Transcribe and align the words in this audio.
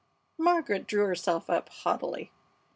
Margaret 0.39 0.87
drew 0.87 1.05
herself 1.05 1.47
up 1.47 1.69
haughtily. 1.69 2.31